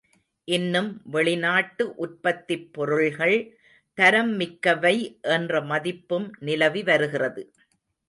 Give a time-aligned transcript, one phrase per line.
[0.47, 3.37] இன்னும் வெளிநாட்டு உற்பத்திப் பொருள்கள்
[3.97, 4.95] தரம் மிக்கவை
[5.31, 7.43] என்ற மதிப்பும் நிலவிவருகிறது.